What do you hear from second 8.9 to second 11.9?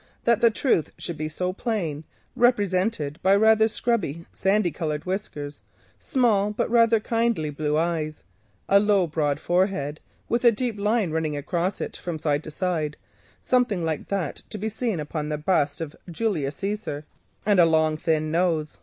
broad forehead, with a deep line running across